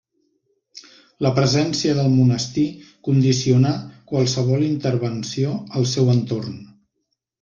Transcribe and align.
La 1.25 1.31
presència 1.39 1.97
del 1.99 2.09
Monestir 2.15 2.65
condicionà 3.09 3.75
qualsevol 4.13 4.67
intervenció 4.69 5.53
al 5.81 5.87
seu 5.93 6.11
entorn. 6.15 6.59